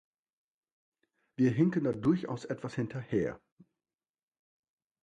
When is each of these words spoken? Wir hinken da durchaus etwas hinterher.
Wir 1.35 1.51
hinken 1.51 1.83
da 1.83 1.91
durchaus 1.91 2.45
etwas 2.45 2.73
hinterher. 2.73 3.39